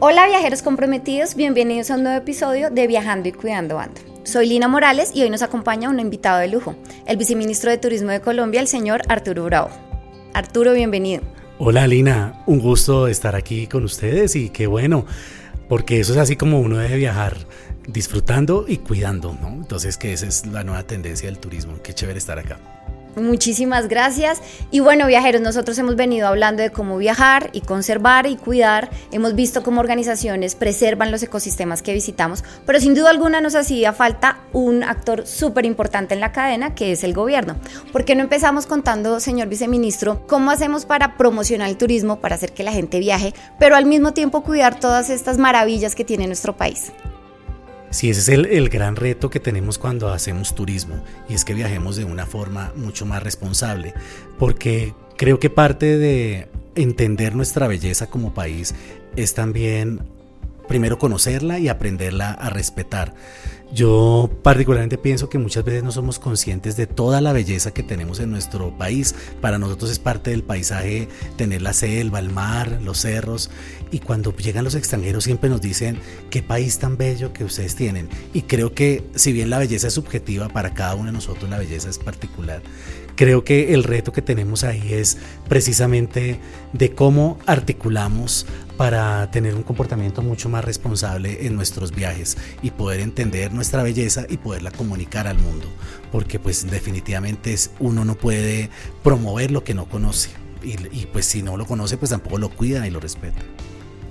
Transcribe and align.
Hola 0.00 0.26
viajeros 0.26 0.60
comprometidos, 0.60 1.34
bienvenidos 1.34 1.90
a 1.90 1.94
un 1.94 2.02
nuevo 2.02 2.18
episodio 2.18 2.68
de 2.68 2.86
Viajando 2.86 3.28
y 3.28 3.32
Cuidando 3.32 3.76
Banda. 3.76 4.02
Soy 4.24 4.48
Lina 4.48 4.68
Morales 4.68 5.12
y 5.14 5.22
hoy 5.22 5.30
nos 5.30 5.40
acompaña 5.40 5.88
un 5.88 5.98
invitado 5.98 6.40
de 6.40 6.48
lujo, 6.48 6.76
el 7.06 7.16
viceministro 7.16 7.70
de 7.70 7.78
Turismo 7.78 8.10
de 8.10 8.20
Colombia, 8.20 8.60
el 8.60 8.68
señor 8.68 9.00
Arturo 9.08 9.44
Bravo. 9.44 9.70
Arturo, 10.34 10.74
bienvenido. 10.74 11.22
Hola 11.58 11.86
Lina, 11.86 12.42
un 12.46 12.58
gusto 12.58 13.06
estar 13.06 13.34
aquí 13.36 13.66
con 13.66 13.84
ustedes 13.84 14.36
y 14.36 14.50
qué 14.50 14.66
bueno, 14.66 15.06
porque 15.68 16.00
eso 16.00 16.12
es 16.12 16.18
así 16.18 16.36
como 16.36 16.60
uno 16.60 16.76
debe 16.78 16.96
viajar, 16.96 17.38
disfrutando 17.86 18.66
y 18.68 18.78
cuidando, 18.78 19.38
¿no? 19.40 19.48
Entonces 19.48 19.96
que 19.96 20.12
esa 20.12 20.26
es 20.26 20.44
la 20.46 20.64
nueva 20.64 20.82
tendencia 20.82 21.30
del 21.30 21.38
turismo, 21.38 21.74
qué 21.82 21.94
chévere 21.94 22.18
estar 22.18 22.38
acá. 22.38 22.58
Muchísimas 23.16 23.88
gracias. 23.88 24.40
Y 24.70 24.80
bueno, 24.80 25.06
viajeros, 25.06 25.40
nosotros 25.40 25.78
hemos 25.78 25.96
venido 25.96 26.26
hablando 26.26 26.62
de 26.62 26.70
cómo 26.70 26.96
viajar 26.98 27.50
y 27.52 27.60
conservar 27.60 28.26
y 28.26 28.36
cuidar. 28.36 28.90
Hemos 29.12 29.34
visto 29.34 29.62
cómo 29.62 29.80
organizaciones 29.80 30.54
preservan 30.54 31.12
los 31.12 31.22
ecosistemas 31.22 31.82
que 31.82 31.92
visitamos, 31.92 32.44
pero 32.66 32.80
sin 32.80 32.94
duda 32.94 33.10
alguna 33.10 33.40
nos 33.40 33.54
hacía 33.54 33.92
falta 33.92 34.38
un 34.52 34.82
actor 34.82 35.26
súper 35.26 35.64
importante 35.64 36.14
en 36.14 36.20
la 36.20 36.32
cadena, 36.32 36.74
que 36.74 36.92
es 36.92 37.04
el 37.04 37.14
gobierno. 37.14 37.56
¿Por 37.92 38.04
qué 38.04 38.14
no 38.14 38.22
empezamos 38.22 38.66
contando, 38.66 39.20
señor 39.20 39.48
viceministro, 39.48 40.26
cómo 40.26 40.50
hacemos 40.50 40.84
para 40.84 41.16
promocionar 41.16 41.68
el 41.68 41.76
turismo, 41.76 42.20
para 42.20 42.34
hacer 42.34 42.52
que 42.52 42.64
la 42.64 42.72
gente 42.72 42.98
viaje, 42.98 43.32
pero 43.58 43.76
al 43.76 43.86
mismo 43.86 44.12
tiempo 44.12 44.42
cuidar 44.42 44.80
todas 44.80 45.10
estas 45.10 45.38
maravillas 45.38 45.94
que 45.94 46.04
tiene 46.04 46.26
nuestro 46.26 46.56
país? 46.56 46.92
Sí, 47.94 48.10
ese 48.10 48.22
es 48.22 48.28
el, 48.28 48.68
gran 48.70 48.96
reto 48.96 49.30
que 49.30 49.38
tenemos 49.38 49.78
cuando 49.78 50.08
hacemos 50.08 50.56
turismo 50.56 51.04
y 51.28 51.34
es 51.34 51.44
que 51.44 51.54
viajemos 51.54 51.94
de 51.94 52.04
una 52.04 52.26
forma 52.26 52.72
mucho 52.74 53.06
más 53.06 53.22
responsable, 53.22 53.94
porque 54.36 54.94
creo 55.16 55.38
que 55.38 55.48
parte 55.48 55.96
de 55.96 56.48
entender 56.74 57.36
nuestra 57.36 57.68
belleza 57.68 58.08
como 58.08 58.34
país 58.34 58.74
es 59.14 59.34
también 59.34 60.00
primero 60.66 60.98
conocerla 60.98 61.60
y 61.60 61.68
aprenderla 61.68 62.32
a 62.32 62.50
respetar. 62.50 63.14
Yo 63.72 64.30
particularmente 64.42 64.98
pienso 64.98 65.28
que 65.28 65.38
muchas 65.38 65.64
veces 65.64 65.82
no 65.82 65.90
somos 65.90 66.18
conscientes 66.18 66.76
de 66.76 66.86
toda 66.86 67.20
la 67.20 67.32
belleza 67.32 67.72
que 67.72 67.82
tenemos 67.82 68.20
en 68.20 68.30
nuestro 68.30 68.76
país. 68.76 69.14
Para 69.40 69.58
nosotros 69.58 69.90
es 69.90 69.98
parte 69.98 70.30
del 70.30 70.44
paisaje 70.44 71.08
tener 71.36 71.62
la 71.62 71.72
selva, 71.72 72.20
el 72.20 72.30
mar, 72.30 72.80
los 72.82 72.98
cerros. 72.98 73.50
Y 73.90 73.98
cuando 73.98 74.34
llegan 74.36 74.64
los 74.64 74.74
extranjeros 74.74 75.24
siempre 75.24 75.50
nos 75.50 75.60
dicen, 75.60 75.98
qué 76.30 76.42
país 76.42 76.78
tan 76.78 76.96
bello 76.96 77.32
que 77.32 77.44
ustedes 77.44 77.74
tienen. 77.74 78.08
Y 78.32 78.42
creo 78.42 78.74
que 78.74 79.04
si 79.16 79.32
bien 79.32 79.50
la 79.50 79.58
belleza 79.58 79.88
es 79.88 79.94
subjetiva, 79.94 80.48
para 80.48 80.74
cada 80.74 80.94
uno 80.94 81.06
de 81.06 81.12
nosotros 81.12 81.50
la 81.50 81.58
belleza 81.58 81.88
es 81.88 81.98
particular. 81.98 82.62
Creo 83.16 83.44
que 83.44 83.74
el 83.74 83.84
reto 83.84 84.12
que 84.12 84.22
tenemos 84.22 84.64
ahí 84.64 84.92
es 84.92 85.18
precisamente 85.48 86.40
de 86.72 86.94
cómo 86.94 87.38
articulamos 87.46 88.46
para 88.76 89.30
tener 89.30 89.54
un 89.54 89.62
comportamiento 89.62 90.20
mucho 90.20 90.48
más 90.48 90.64
responsable 90.64 91.46
en 91.46 91.54
nuestros 91.54 91.92
viajes 91.92 92.36
y 92.60 92.72
poder 92.72 93.00
entender 93.00 93.52
nuestra 93.52 93.84
belleza 93.84 94.26
y 94.28 94.38
poderla 94.38 94.72
comunicar 94.72 95.28
al 95.28 95.38
mundo, 95.38 95.68
porque 96.10 96.40
pues 96.40 96.68
definitivamente 96.68 97.54
uno 97.78 98.04
no 98.04 98.16
puede 98.16 98.70
promover 99.04 99.52
lo 99.52 99.62
que 99.62 99.74
no 99.74 99.88
conoce 99.88 100.30
y, 100.62 100.72
y 100.90 101.06
pues 101.06 101.26
si 101.26 101.42
no 101.42 101.56
lo 101.56 101.66
conoce 101.66 101.96
pues 101.96 102.10
tampoco 102.10 102.38
lo 102.38 102.48
cuida 102.48 102.86
y 102.86 102.90
lo 102.90 102.98
respeta. 102.98 103.40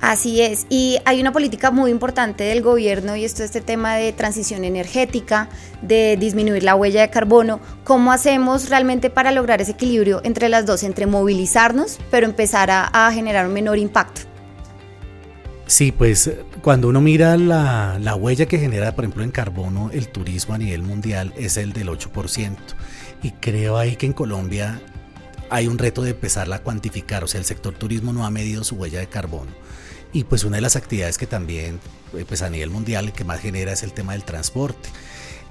Así 0.03 0.41
es, 0.41 0.67
y 0.69 0.97
hay 1.05 1.21
una 1.21 1.31
política 1.31 1.71
muy 1.71 1.89
importante 1.89 2.43
del 2.43 2.61
gobierno 2.61 3.15
y 3.15 3.23
esto 3.23 3.41
es 3.41 3.45
este 3.45 3.61
tema 3.61 3.95
de 3.95 4.11
transición 4.11 4.65
energética, 4.65 5.47
de 5.81 6.17
disminuir 6.19 6.61
la 6.63 6.75
huella 6.75 6.99
de 6.99 7.09
carbono. 7.09 7.61
¿Cómo 7.85 8.11
hacemos 8.11 8.67
realmente 8.67 9.09
para 9.09 9.31
lograr 9.31 9.61
ese 9.61 9.71
equilibrio 9.71 10.19
entre 10.25 10.49
las 10.49 10.65
dos, 10.65 10.83
entre 10.83 11.05
movilizarnos, 11.05 11.99
pero 12.11 12.25
empezar 12.25 12.69
a, 12.69 13.11
generar 13.13 13.47
un 13.47 13.53
menor 13.53 13.77
impacto? 13.77 14.23
Sí, 15.67 15.93
pues 15.93 16.29
cuando 16.61 16.89
uno 16.89 16.99
mira 16.99 17.37
la, 17.37 17.97
la, 18.01 18.15
huella 18.15 18.45
que 18.45 18.59
genera, 18.59 18.93
por 18.93 19.05
ejemplo, 19.05 19.23
en 19.23 19.31
carbono 19.31 19.89
el 19.93 20.09
turismo 20.09 20.53
a 20.53 20.58
nivel 20.58 20.81
mundial 20.81 21.33
es 21.37 21.55
el 21.55 21.71
del 21.71 21.87
8%. 21.87 22.58
Y 23.23 23.31
creo 23.31 23.77
ahí 23.77 23.95
que 23.95 24.08
en 24.08 24.11
Colombia 24.11 24.81
hay 25.49 25.67
un 25.67 25.77
reto 25.77 26.02
de 26.02 26.09
empezarla 26.09 26.58
a 26.58 26.59
cuantificar, 26.59 27.23
o 27.23 27.27
sea, 27.27 27.39
el 27.39 27.45
sector 27.45 27.73
turismo 27.73 28.11
no 28.11 28.25
ha 28.25 28.31
medido 28.31 28.65
su 28.65 28.75
huella 28.75 28.99
de 28.99 29.08
carbono. 29.08 29.62
Y 30.13 30.25
pues 30.25 30.43
una 30.43 30.57
de 30.57 30.61
las 30.61 30.75
actividades 30.75 31.17
que 31.17 31.25
también, 31.27 31.79
eh, 32.15 32.23
pues 32.27 32.43
a 32.43 32.49
nivel 32.49 32.69
mundial, 32.69 33.11
que 33.13 33.23
más 33.23 33.41
genera 33.41 33.73
es 33.73 33.83
el 33.83 33.93
tema 33.93 34.13
del 34.13 34.23
transporte. 34.23 34.89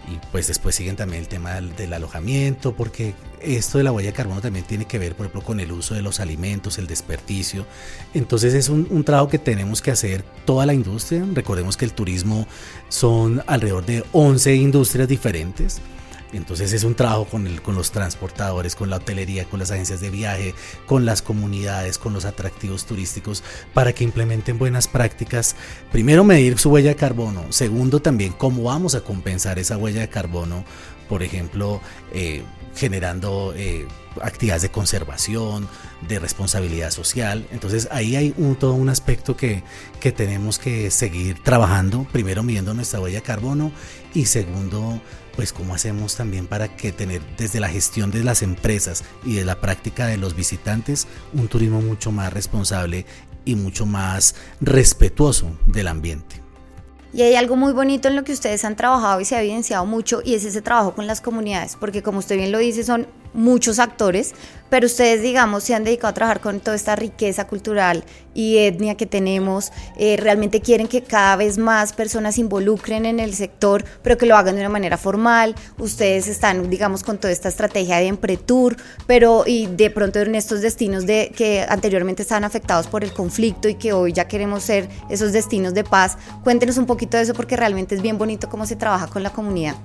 Y 0.08 0.18
pues 0.32 0.48
después 0.48 0.74
siguen 0.74 0.96
también 0.96 1.22
el 1.22 1.28
tema 1.28 1.60
del, 1.60 1.92
alojamiento, 1.92 2.74
porque 2.74 3.14
esto 3.40 3.78
de 3.78 3.84
la 3.84 3.92
huella 3.92 4.10
de 4.10 4.16
carbono 4.16 4.40
también 4.40 4.64
tiene 4.64 4.84
que 4.84 4.98
ver, 4.98 5.14
por 5.14 5.26
ejemplo, 5.26 5.42
con 5.42 5.60
el 5.60 5.70
uso 5.70 5.94
de 5.94 6.02
los 6.02 6.18
alimentos, 6.18 6.78
el 6.78 6.88
desperdicio. 6.88 7.66
Entonces 8.12 8.54
es 8.54 8.68
un, 8.68 8.88
un 8.90 9.04
trabajo 9.04 9.28
que 9.28 9.38
tenemos 9.38 9.80
que 9.80 9.92
hacer 9.92 10.24
toda 10.44 10.66
la 10.66 10.74
industria. 10.74 11.24
Recordemos 11.32 11.76
que 11.76 11.84
el 11.84 11.92
turismo 11.92 12.48
son 12.88 13.42
alrededor 13.46 13.86
de 13.86 14.04
11 14.12 14.56
industrias 14.56 15.06
diferentes 15.06 15.80
entonces 16.32 16.72
es 16.72 16.84
un 16.84 16.94
trabajo 16.94 17.26
con, 17.26 17.46
el, 17.46 17.62
con 17.62 17.74
los 17.74 17.90
transportadores, 17.90 18.74
con 18.74 18.90
la 18.90 18.96
hotelería, 18.96 19.44
con 19.44 19.58
las 19.60 19.70
agencias 19.70 20.00
de 20.00 20.10
viaje, 20.10 20.54
con 20.86 21.04
las 21.04 21.22
comunidades, 21.22 21.98
con 21.98 22.12
los 22.12 22.24
atractivos 22.24 22.86
turísticos, 22.86 23.42
para 23.74 23.92
que 23.92 24.04
implementen 24.04 24.58
buenas 24.58 24.88
prácticas. 24.88 25.56
Primero, 25.90 26.24
medir 26.24 26.58
su 26.58 26.70
huella 26.70 26.90
de 26.90 26.96
carbono. 26.96 27.44
Segundo, 27.50 28.00
también 28.00 28.32
cómo 28.32 28.64
vamos 28.64 28.94
a 28.94 29.02
compensar 29.02 29.58
esa 29.58 29.76
huella 29.76 30.00
de 30.00 30.08
carbono. 30.08 30.64
Por 31.08 31.22
ejemplo, 31.22 31.80
eh, 32.12 32.42
generando 32.74 33.52
eh, 33.56 33.86
actividades 34.20 34.62
de 34.62 34.70
conservación, 34.70 35.68
de 36.08 36.18
responsabilidad 36.18 36.90
social. 36.90 37.46
Entonces 37.52 37.88
ahí 37.90 38.16
hay 38.16 38.34
un, 38.36 38.56
todo 38.56 38.74
un 38.74 38.88
aspecto 38.88 39.36
que, 39.36 39.62
que 40.00 40.12
tenemos 40.12 40.58
que 40.58 40.90
seguir 40.90 41.42
trabajando. 41.42 42.06
Primero 42.12 42.42
midiendo 42.42 42.74
nuestra 42.74 43.00
huella 43.00 43.20
de 43.20 43.22
carbono 43.22 43.72
y 44.14 44.26
segundo 44.26 45.00
pues 45.34 45.52
cómo 45.52 45.74
hacemos 45.74 46.16
también 46.16 46.46
para 46.46 46.76
que 46.76 46.92
tener 46.92 47.22
desde 47.36 47.60
la 47.60 47.68
gestión 47.68 48.10
de 48.10 48.22
las 48.22 48.42
empresas 48.42 49.02
y 49.24 49.34
de 49.34 49.44
la 49.44 49.60
práctica 49.60 50.06
de 50.06 50.18
los 50.18 50.36
visitantes 50.36 51.06
un 51.32 51.48
turismo 51.48 51.80
mucho 51.80 52.12
más 52.12 52.32
responsable 52.32 53.06
y 53.44 53.56
mucho 53.56 53.86
más 53.86 54.34
respetuoso 54.60 55.56
del 55.66 55.88
ambiente. 55.88 56.42
Y 57.14 57.22
hay 57.22 57.34
algo 57.34 57.56
muy 57.56 57.72
bonito 57.72 58.08
en 58.08 58.16
lo 58.16 58.24
que 58.24 58.32
ustedes 58.32 58.64
han 58.64 58.74
trabajado 58.74 59.20
y 59.20 59.26
se 59.26 59.36
ha 59.36 59.42
evidenciado 59.42 59.84
mucho 59.84 60.22
y 60.24 60.34
es 60.34 60.44
ese 60.44 60.62
trabajo 60.62 60.94
con 60.94 61.06
las 61.06 61.20
comunidades, 61.20 61.76
porque 61.78 62.02
como 62.02 62.20
usted 62.20 62.36
bien 62.36 62.52
lo 62.52 62.58
dice, 62.58 62.84
son 62.84 63.06
muchos 63.34 63.78
actores, 63.78 64.34
pero 64.72 64.86
ustedes, 64.86 65.20
digamos, 65.20 65.64
se 65.64 65.74
han 65.74 65.84
dedicado 65.84 66.08
a 66.08 66.14
trabajar 66.14 66.40
con 66.40 66.58
toda 66.58 66.74
esta 66.74 66.96
riqueza 66.96 67.46
cultural 67.46 68.04
y 68.32 68.56
etnia 68.56 68.96
que 68.96 69.04
tenemos. 69.04 69.70
Eh, 69.98 70.16
realmente 70.16 70.62
quieren 70.62 70.88
que 70.88 71.02
cada 71.02 71.36
vez 71.36 71.58
más 71.58 71.92
personas 71.92 72.36
se 72.36 72.40
involucren 72.40 73.04
en 73.04 73.20
el 73.20 73.34
sector, 73.34 73.84
pero 74.02 74.16
que 74.16 74.24
lo 74.24 74.34
hagan 74.34 74.54
de 74.54 74.62
una 74.62 74.70
manera 74.70 74.96
formal. 74.96 75.54
Ustedes 75.76 76.26
están, 76.26 76.70
digamos, 76.70 77.02
con 77.02 77.18
toda 77.18 77.34
esta 77.34 77.50
estrategia 77.50 77.98
de 77.98 78.06
Empretour, 78.06 78.76
pero 79.06 79.44
y 79.46 79.66
de 79.66 79.90
pronto 79.90 80.20
en 80.20 80.34
estos 80.34 80.62
destinos 80.62 81.04
de, 81.04 81.32
que 81.36 81.66
anteriormente 81.68 82.22
estaban 82.22 82.44
afectados 82.44 82.86
por 82.86 83.04
el 83.04 83.12
conflicto 83.12 83.68
y 83.68 83.74
que 83.74 83.92
hoy 83.92 84.14
ya 84.14 84.26
queremos 84.26 84.62
ser 84.62 84.88
esos 85.10 85.32
destinos 85.32 85.74
de 85.74 85.84
paz. 85.84 86.16
Cuéntenos 86.44 86.78
un 86.78 86.86
poquito 86.86 87.18
de 87.18 87.24
eso 87.24 87.34
porque 87.34 87.58
realmente 87.58 87.94
es 87.94 88.00
bien 88.00 88.16
bonito 88.16 88.48
cómo 88.48 88.64
se 88.64 88.76
trabaja 88.76 89.06
con 89.08 89.22
la 89.22 89.34
comunidad. 89.34 89.76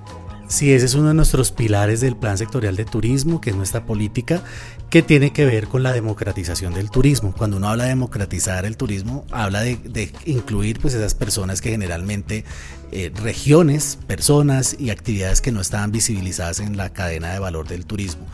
Sí, 0.48 0.72
ese 0.72 0.86
es 0.86 0.94
uno 0.94 1.08
de 1.08 1.14
nuestros 1.14 1.52
pilares 1.52 2.00
del 2.00 2.16
Plan 2.16 2.38
Sectorial 2.38 2.74
de 2.74 2.86
Turismo, 2.86 3.38
que 3.38 3.50
es 3.50 3.56
nuestra 3.56 3.84
política, 3.84 4.42
que 4.88 5.02
tiene 5.02 5.30
que 5.30 5.44
ver 5.44 5.68
con 5.68 5.82
la 5.82 5.92
democratización 5.92 6.72
del 6.72 6.90
turismo. 6.90 7.34
Cuando 7.36 7.58
uno 7.58 7.68
habla 7.68 7.84
de 7.84 7.90
democratizar 7.90 8.64
el 8.64 8.78
turismo, 8.78 9.26
habla 9.30 9.60
de, 9.60 10.10
incluir 10.24 10.80
pues 10.80 10.94
esas 10.94 11.14
personas 11.14 11.60
que 11.60 11.70
generalmente 11.70 12.44
eh, 12.92 13.12
regiones, 13.22 13.98
personas 14.06 14.74
y 14.78 14.88
actividades 14.88 15.42
que 15.42 15.52
no 15.52 15.60
estaban 15.60 15.92
visibilizadas 15.92 16.60
en 16.60 16.78
la 16.78 16.94
cadena 16.94 17.30
de 17.30 17.38
valor 17.38 17.68
del 17.68 17.84
turismo. 17.84 18.26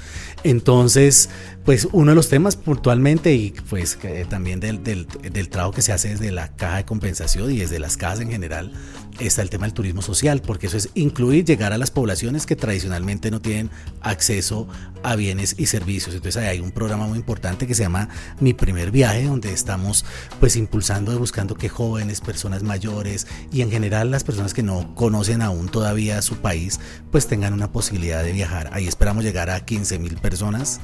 Entonces, 0.45 1.31
pues 1.65 1.89
uno 1.91 2.13
de 2.13 2.15
los 2.15 2.29
temas 2.29 2.55
puntualmente 2.55 3.35
y 3.35 3.50
pues 3.69 3.99
también 4.29 4.61
del, 4.61 4.85
del, 4.85 5.49
trabajo 5.49 5.73
que 5.73 5.83
se 5.83 5.93
hace 5.93 6.11
desde 6.11 6.31
la 6.31 6.55
caja 6.55 6.77
de 6.77 6.85
compensación 6.85 7.50
y 7.50 7.59
desde 7.59 7.81
las 7.81 7.97
cajas 7.97 8.21
en 8.21 8.31
general, 8.31 8.71
está 9.20 9.43
el 9.43 9.50
tema 9.50 9.66
del 9.66 9.75
turismo 9.75 10.02
social, 10.02 10.40
porque 10.40 10.66
eso 10.66 10.76
es 10.76 10.90
incluir 10.94 11.44
llegar 11.44 11.72
a 11.72 11.78
las 11.78 11.90
poblaciones 11.90 12.46
que 12.46 12.56
tradicionalmente 12.56 13.31
no 13.31 13.40
tienen 13.40 13.70
acceso 14.00 14.69
a 15.02 15.16
bienes 15.16 15.55
y 15.58 15.66
servicios. 15.66 16.14
Entonces 16.14 16.43
hay 16.43 16.61
un 16.61 16.72
programa 16.72 17.06
muy 17.06 17.19
importante 17.19 17.66
que 17.66 17.75
se 17.75 17.82
llama 17.82 18.08
Mi 18.40 18.55
Primer 18.55 18.90
Viaje, 18.90 19.25
donde 19.25 19.52
estamos 19.52 20.05
pues 20.40 20.56
impulsando 20.56 21.12
y 21.12 21.16
buscando 21.16 21.55
que 21.55 21.69
jóvenes, 21.69 22.20
personas 22.20 22.62
mayores 22.62 23.26
y 23.52 23.62
en 23.62 23.70
general 23.70 24.11
las 24.11 24.25
personas 24.25 24.55
que 24.55 24.62
no 24.62 24.94
conocen 24.94 25.43
aún 25.43 25.69
todavía 25.69 26.20
su 26.22 26.37
país, 26.37 26.81
pues 27.11 27.26
tengan 27.26 27.52
una 27.52 27.70
posibilidad 27.70 28.22
de 28.22 28.32
viajar. 28.32 28.70
Ahí 28.72 28.87
esperamos 28.88 29.25
llegar 29.25 29.50
a 29.50 29.64
15 29.64 29.99
mil 29.99 30.16
personas 30.16 30.81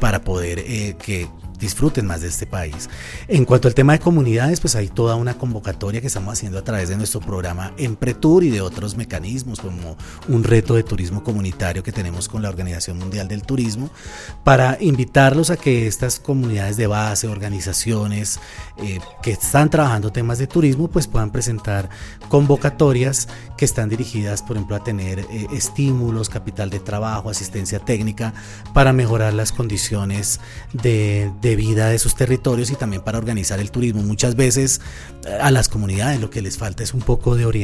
para 0.00 0.22
poder 0.22 0.60
eh, 0.60 0.96
que 0.98 1.28
disfruten 1.58 2.06
más 2.06 2.20
de 2.20 2.28
este 2.28 2.46
país. 2.46 2.88
En 3.28 3.44
cuanto 3.44 3.68
al 3.68 3.74
tema 3.74 3.92
de 3.94 3.98
comunidades, 3.98 4.60
pues 4.60 4.76
hay 4.76 4.88
toda 4.88 5.16
una 5.16 5.34
convocatoria 5.34 6.00
que 6.00 6.08
estamos 6.08 6.32
haciendo 6.32 6.58
a 6.58 6.64
través 6.64 6.88
de 6.88 6.96
nuestro 6.96 7.20
programa 7.20 7.72
Empretur 7.78 8.44
y 8.44 8.50
de 8.50 8.60
otros 8.60 8.96
mecanismos 8.96 9.60
como 9.60 9.96
un 10.28 10.44
reto 10.44 10.74
de 10.74 10.82
turismo 10.82 11.22
comunitario 11.24 11.82
que 11.82 11.92
tenemos 11.92 12.28
con 12.28 12.42
la 12.42 12.48
Organización 12.48 12.98
Mundial 12.98 13.28
del 13.28 13.42
Turismo 13.42 13.90
para 14.44 14.78
invitarlos 14.80 15.50
a 15.50 15.56
que 15.56 15.86
estas 15.86 16.20
comunidades 16.20 16.76
de 16.76 16.86
base, 16.86 17.28
organizaciones 17.28 18.38
eh, 18.78 19.00
que 19.22 19.32
están 19.32 19.70
trabajando 19.70 20.12
temas 20.12 20.38
de 20.38 20.46
turismo, 20.46 20.88
pues 20.88 21.06
puedan 21.06 21.30
presentar 21.30 21.88
convocatorias 22.28 23.28
que 23.56 23.64
están 23.64 23.88
dirigidas, 23.88 24.42
por 24.42 24.56
ejemplo, 24.56 24.76
a 24.76 24.84
tener 24.84 25.20
eh, 25.20 25.46
estímulos, 25.52 26.28
capital 26.28 26.70
de 26.70 26.80
trabajo, 26.80 27.30
asistencia 27.30 27.78
técnica 27.78 28.34
para 28.72 28.92
mejorar 28.92 29.34
las 29.34 29.52
condiciones 29.52 30.40
de, 30.72 31.32
de, 31.40 31.56
vida 31.56 31.88
de 31.88 31.98
sus 31.98 32.14
territorios 32.14 32.70
y 32.70 32.76
también 32.76 33.02
para 33.02 33.18
organizar 33.18 33.60
el 33.60 33.70
turismo. 33.70 34.02
Muchas 34.02 34.36
veces 34.36 34.80
eh, 35.26 35.38
a 35.40 35.50
las 35.50 35.68
comunidades 35.68 36.20
lo 36.20 36.30
que 36.30 36.42
les 36.42 36.58
falta 36.58 36.82
es 36.82 36.94
un 36.94 37.00
poco 37.00 37.36
de 37.36 37.46
orientación 37.46 37.63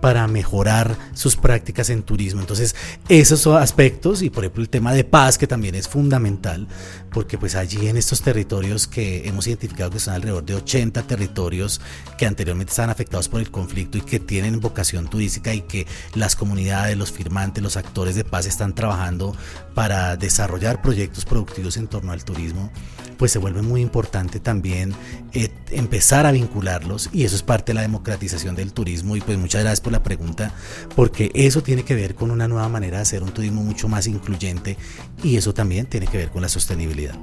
para 0.00 0.26
mejorar 0.26 0.96
sus 1.14 1.36
prácticas 1.36 1.90
en 1.90 2.02
turismo. 2.02 2.40
Entonces, 2.40 2.74
esos 3.08 3.46
aspectos 3.46 4.22
y 4.22 4.30
por 4.30 4.44
ejemplo 4.44 4.62
el 4.62 4.68
tema 4.68 4.92
de 4.92 5.04
paz 5.04 5.38
que 5.38 5.46
también 5.46 5.74
es 5.74 5.88
fundamental 5.88 6.66
porque 7.10 7.38
pues 7.38 7.54
allí 7.54 7.88
en 7.88 7.96
estos 7.96 8.22
territorios 8.22 8.86
que 8.86 9.26
hemos 9.28 9.46
identificado 9.46 9.90
que 9.90 9.98
son 9.98 10.14
alrededor 10.14 10.44
de 10.44 10.54
80 10.54 11.02
territorios 11.02 11.80
que 12.16 12.26
anteriormente 12.26 12.70
estaban 12.70 12.90
afectados 12.90 13.28
por 13.28 13.40
el 13.40 13.50
conflicto 13.50 13.98
y 13.98 14.02
que 14.02 14.20
tienen 14.20 14.60
vocación 14.60 15.08
turística 15.08 15.54
y 15.54 15.62
que 15.62 15.86
las 16.14 16.36
comunidades, 16.36 16.96
los 16.96 17.12
firmantes, 17.12 17.62
los 17.62 17.76
actores 17.76 18.14
de 18.14 18.24
paz 18.24 18.46
están 18.46 18.74
trabajando 18.74 19.34
para 19.74 20.16
desarrollar 20.16 20.82
proyectos 20.82 21.24
productivos 21.24 21.76
en 21.76 21.88
torno 21.88 22.12
al 22.12 22.24
turismo, 22.24 22.70
pues 23.16 23.32
se 23.32 23.38
vuelve 23.38 23.62
muy 23.62 23.80
importante 23.80 24.40
también 24.40 24.94
eh, 25.32 25.48
empezar 25.72 26.26
a 26.26 26.32
vincularlos 26.32 27.10
y 27.12 27.24
eso 27.24 27.36
es 27.36 27.42
parte 27.42 27.70
de 27.70 27.74
la 27.74 27.82
democratización 27.82 28.54
del 28.54 28.72
turismo 28.72 29.16
y 29.16 29.20
pues 29.20 29.38
muchas 29.38 29.62
gracias 29.62 29.80
por 29.80 29.92
la 29.92 30.02
pregunta 30.02 30.52
porque 30.96 31.30
eso 31.34 31.62
tiene 31.62 31.84
que 31.84 31.94
ver 31.94 32.14
con 32.14 32.30
una 32.30 32.48
nueva 32.48 32.68
manera 32.68 32.98
de 32.98 33.02
hacer 33.02 33.22
un 33.22 33.30
turismo 33.30 33.62
mucho 33.62 33.88
más 33.88 34.06
incluyente 34.06 34.76
y 35.22 35.36
eso 35.36 35.54
también 35.54 35.86
tiene 35.86 36.06
que 36.06 36.18
ver 36.18 36.30
con 36.30 36.42
la 36.42 36.48
sostenibilidad. 36.48 37.18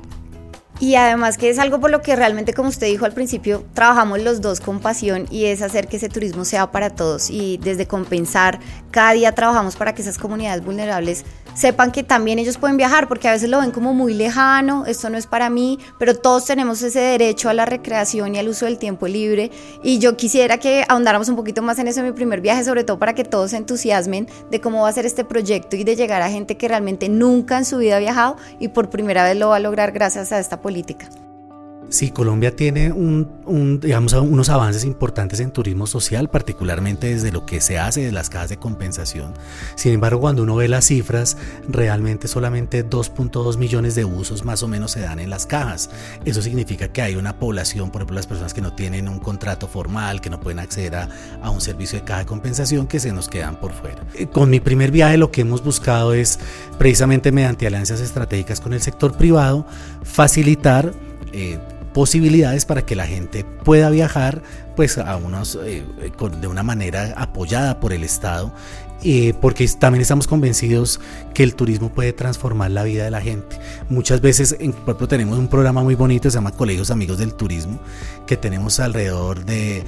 Y 0.80 0.96
además 0.96 1.38
que 1.38 1.50
es 1.50 1.58
algo 1.58 1.80
por 1.80 1.90
lo 1.90 2.02
que 2.02 2.16
realmente, 2.18 2.54
como 2.54 2.68
usted 2.68 2.88
dijo 2.88 3.06
al 3.06 3.14
principio, 3.14 3.64
trabajamos 3.74 4.22
los 4.22 4.42
dos 4.42 4.60
con 4.60 4.82
pasión 4.82 5.26
y 5.32 5.46
es 5.46 5.62
hacer 5.62 5.88
que 5.88 5.98
ese 5.98 6.10
turismo 6.10 6.44
sea 6.44 6.72
para 6.72 6.90
todos 6.90 7.30
y 7.30 7.58
desde 7.64 7.88
compensar, 7.88 8.60
cada 8.92 9.14
día 9.14 9.34
trabajamos 9.34 9.78
para 9.78 9.96
que 9.96 10.02
esas 10.02 10.18
comunidades 10.18 10.66
vulnerables 10.66 11.24
sepan 11.56 11.92
que 11.92 12.04
también 12.04 12.38
ellos 12.38 12.58
pueden 12.58 12.78
viajar, 12.78 13.08
porque 13.08 13.28
a 13.28 13.32
veces 13.32 13.50
lo 13.50 13.60
ven 13.60 13.72
como 13.72 13.94
muy 13.96 14.14
lejano, 14.14 14.86
esto 14.86 15.10
no 15.10 15.18
es 15.18 15.26
para 15.26 15.50
mí, 15.50 15.80
pero 15.98 16.16
todos 16.16 16.46
tenemos 16.46 16.82
ese 16.84 17.00
derecho 17.00 17.50
a 17.50 17.54
la 17.54 17.66
recreación 17.66 18.36
y 18.36 18.38
al 18.38 18.48
uso 18.48 18.66
del 18.66 18.78
tiempo 18.78 19.08
libre. 19.08 19.50
Y 19.82 19.98
yo 19.98 20.16
quisiera 20.16 20.60
que 20.60 20.86
ahondáramos 20.88 21.30
un 21.30 21.36
poquito 21.36 21.64
más 21.64 21.80
en 21.80 21.88
eso 21.88 22.02
en 22.02 22.08
mi 22.08 22.12
primer 22.12 22.42
viaje, 22.42 22.64
sobre 22.64 22.84
todo 22.84 23.00
para 23.00 23.16
que 23.16 23.24
todos 23.24 23.52
se 23.52 23.58
entusiasmen 23.58 24.28
de 24.52 24.62
cómo 24.62 24.84
va 24.84 24.90
a 24.90 24.94
ser 24.94 25.06
este 25.06 25.24
proyecto 25.24 25.76
y 25.76 25.84
de 25.84 25.96
llegar 25.96 26.22
a 26.22 26.30
gente 26.30 26.58
que 26.58 26.68
realmente 26.68 27.10
nunca 27.10 27.58
en 27.58 27.66
su 27.66 27.78
vida 27.78 27.96
ha 27.96 28.00
viajado 28.00 28.36
y 28.60 28.68
por 28.68 28.90
primera 28.90 29.24
vez 29.24 29.38
lo 29.38 29.50
va 29.50 29.56
a 29.56 29.60
lograr 29.60 29.92
gracias 29.92 30.32
a 30.32 30.40
esta 30.40 30.62
política. 30.62 31.08
Sí, 31.90 32.10
Colombia 32.10 32.56
tiene 32.56 32.92
unos 32.92 34.50
avances 34.50 34.84
importantes 34.84 35.40
en 35.40 35.52
turismo 35.52 35.88
social, 35.88 36.30
particularmente 36.30 37.14
desde 37.14 37.32
lo 37.32 37.46
que 37.46 37.62
se 37.62 37.78
hace 37.78 38.02
de 38.02 38.12
las 38.12 38.30
cajas 38.30 38.50
de 38.50 38.58
compensación. 38.58 39.34
Sin 39.76 39.94
embargo, 39.94 40.20
cuando 40.20 40.44
uno 40.44 40.56
ve 40.56 40.68
las 40.68 40.86
cifras, 40.86 41.38
realmente 41.68 42.28
solamente 42.28 42.88
2.2 42.88 43.58
millones 43.58 43.96
de 43.96 44.04
usos 44.04 44.44
más 44.44 44.64
o 44.64 44.68
menos 44.68 44.92
se 44.92 45.02
dan 45.02 45.20
en 45.20 45.30
las 45.30 45.46
cajas. 45.46 45.90
Eso 46.26 46.42
significa 46.42 46.88
que 46.90 47.02
hay 47.02 47.16
una 47.16 47.38
población, 47.38 47.92
por 47.92 48.02
ejemplo, 48.02 48.16
las 48.16 48.28
personas 48.28 48.54
que 48.54 48.62
no 48.62 48.74
tienen 48.74 49.08
un 49.08 49.20
contrato 49.20 49.68
formal, 49.68 50.22
que 50.22 50.30
no 50.30 50.40
pueden 50.40 50.60
acceder 50.60 50.96
a, 50.96 51.10
a 51.42 51.50
un 51.50 51.62
servicio 51.62 52.00
de 52.00 52.06
caja 52.06 52.20
de 52.22 52.26
compensación, 52.26 52.88
que 52.88 53.00
se 53.00 53.14
nos 53.14 53.30
quedan 53.30 53.60
por 53.60 53.72
fuera. 53.74 54.04
Eh, 54.16 54.26
con 54.26 54.50
mi 54.50 54.60
primer 54.60 54.92
viaje 54.92 55.18
lo 55.18 55.32
que 55.32 55.42
hemos 55.42 55.64
buscado 55.64 56.14
es, 56.14 56.40
precisamente 56.80 57.32
mediante 57.32 57.68
alianzas 57.68 58.02
estratégicas 58.02 58.60
con 58.60 58.74
el 58.74 58.82
sector 58.82 59.16
privado, 59.16 59.66
facilitar 60.04 60.92
eh, 61.34 61.60
posibilidades 61.94 62.66
para 62.66 62.86
que 62.86 62.96
la 62.96 63.08
gente 63.08 63.46
pueda 63.64 63.90
viajar 63.90 64.42
pues 64.76 64.98
a 64.98 65.16
unos 65.16 65.58
eh, 65.64 65.84
de 66.42 66.48
una 66.48 66.64
manera 66.64 67.14
apoyada 67.16 67.80
por 67.80 67.94
el 67.94 68.04
Estado 68.04 68.52
eh, 69.08 69.36
porque 69.40 69.68
también 69.68 70.02
estamos 70.02 70.26
convencidos 70.26 71.00
que 71.34 71.44
el 71.44 71.54
turismo 71.54 71.90
puede 71.90 72.12
transformar 72.12 72.72
la 72.72 72.84
vida 72.84 73.04
de 73.04 73.12
la 73.12 73.22
gente. 73.22 73.60
Muchas 73.88 74.20
veces, 74.20 74.56
en 74.60 74.74
tenemos 75.08 75.38
un 75.38 75.48
programa 75.48 75.84
muy 75.84 75.94
bonito, 75.96 76.30
se 76.32 76.36
llama 76.36 76.52
Colegios 76.52 76.90
Amigos 76.90 77.20
del 77.20 77.36
Turismo, 77.36 77.80
que 78.26 78.36
tenemos 78.36 78.80
alrededor 78.80 79.46
de 79.46 79.84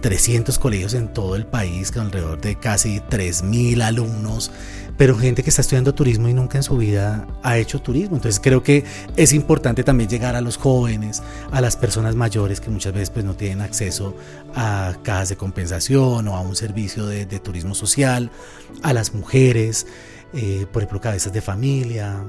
300 0.00 0.58
colegios 0.58 0.94
en 0.94 1.12
todo 1.12 1.36
el 1.36 1.44
país, 1.44 1.90
con 1.90 2.06
alrededor 2.06 2.40
de 2.40 2.54
casi 2.56 3.00
3.000 3.00 3.82
alumnos 3.82 4.50
pero 4.96 5.16
gente 5.16 5.42
que 5.42 5.50
está 5.50 5.62
estudiando 5.62 5.94
turismo 5.94 6.28
y 6.28 6.34
nunca 6.34 6.58
en 6.58 6.62
su 6.62 6.76
vida 6.76 7.26
ha 7.42 7.58
hecho 7.58 7.80
turismo. 7.80 8.16
Entonces 8.16 8.40
creo 8.40 8.62
que 8.62 8.84
es 9.16 9.32
importante 9.32 9.84
también 9.84 10.08
llegar 10.08 10.36
a 10.36 10.40
los 10.40 10.56
jóvenes, 10.56 11.22
a 11.50 11.60
las 11.60 11.76
personas 11.76 12.14
mayores 12.14 12.60
que 12.60 12.70
muchas 12.70 12.92
veces 12.92 13.10
pues, 13.10 13.24
no 13.24 13.34
tienen 13.34 13.60
acceso 13.60 14.14
a 14.54 14.96
cajas 15.02 15.30
de 15.30 15.36
compensación 15.36 16.28
o 16.28 16.36
a 16.36 16.40
un 16.40 16.56
servicio 16.56 17.06
de, 17.06 17.26
turismo 17.42 17.74
social, 17.74 18.30
a 18.82 18.92
las 18.92 19.14
mujeres, 19.14 19.86
eh, 20.34 20.66
por 20.72 20.82
ejemplo, 20.82 21.00
cabezas 21.00 21.32
de 21.32 21.40
familia, 21.40 22.24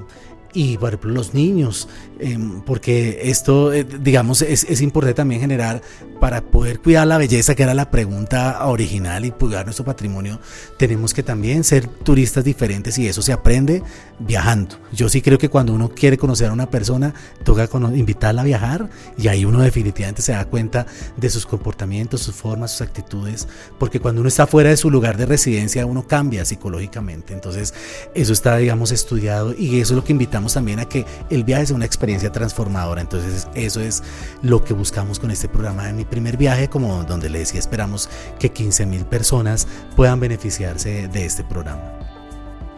y 0.54 0.78
por 0.78 0.90
ejemplo 0.90 1.10
los 1.10 1.34
niños, 1.34 1.88
em, 2.20 2.62
porque 2.62 3.20
esto, 3.24 3.72
eh, 3.72 3.84
digamos, 3.84 4.40
es, 4.40 4.64
es, 4.64 4.80
importante 4.80 5.14
también 5.14 5.40
generar 5.40 5.82
para 6.20 6.42
poder 6.42 6.80
cuidar 6.80 7.06
la 7.06 7.18
belleza, 7.18 7.54
que 7.54 7.64
era 7.64 7.74
la 7.74 7.90
pregunta 7.90 8.64
original, 8.66 9.24
y 9.24 9.32
cuidar 9.32 9.66
nuestro 9.66 9.84
patrimonio, 9.84 10.38
tenemos 10.78 11.12
que 11.12 11.22
también 11.22 11.64
ser 11.64 11.88
turistas 11.88 12.44
diferentes 12.44 12.96
y 12.98 13.08
eso 13.08 13.20
se 13.20 13.32
aprende 13.32 13.82
viajando. 14.20 14.76
Yo 14.92 15.08
sí 15.08 15.20
creo 15.20 15.38
que 15.38 15.48
cuando 15.48 15.74
uno 15.74 15.88
quiere 15.90 16.16
conocer 16.16 16.48
a 16.48 16.52
una 16.52 16.70
persona, 16.70 17.12
toca 17.42 17.68
invitarla 17.94 18.42
a 18.42 18.44
viajar 18.44 18.88
y 19.18 19.28
ahí 19.28 19.44
uno 19.44 19.60
definitivamente 19.60 20.22
se 20.22 20.32
da 20.32 20.44
cuenta 20.44 20.86
de 21.16 21.30
sus 21.30 21.46
comportamientos, 21.46 22.22
sus 22.22 22.34
formas, 22.34 22.70
sus 22.70 22.82
actitudes, 22.82 23.48
porque 23.78 23.98
cuando 23.98 24.20
uno 24.20 24.28
está 24.28 24.46
fuera 24.46 24.70
de 24.70 24.76
su 24.76 24.90
lugar 24.90 25.16
de 25.16 25.26
residencia, 25.26 25.84
uno 25.84 26.06
cambia 26.06 26.44
psicológicamente. 26.44 27.34
Entonces, 27.34 27.74
eso 28.14 28.32
está, 28.32 28.56
digamos, 28.56 28.92
estudiado 28.92 29.54
y 29.58 29.80
eso 29.80 29.94
es 29.94 29.96
lo 29.96 30.04
que 30.04 30.12
invitamos 30.12 30.43
también 30.52 30.80
a 30.80 30.84
que 30.84 31.06
el 31.30 31.44
viaje 31.44 31.66
sea 31.66 31.76
una 31.76 31.86
experiencia 31.86 32.30
transformadora. 32.30 33.00
Entonces 33.00 33.48
eso 33.54 33.80
es 33.80 34.02
lo 34.42 34.62
que 34.62 34.74
buscamos 34.74 35.18
con 35.18 35.30
este 35.30 35.48
programa 35.48 35.86
de 35.86 35.94
mi 35.94 36.04
primer 36.04 36.36
viaje, 36.36 36.68
como 36.68 37.04
donde 37.04 37.30
le 37.30 37.38
decía, 37.38 37.58
esperamos 37.60 38.10
que 38.38 38.50
15 38.50 38.84
mil 38.86 39.04
personas 39.06 39.66
puedan 39.96 40.20
beneficiarse 40.20 41.08
de 41.08 41.24
este 41.24 41.44
programa. 41.44 42.13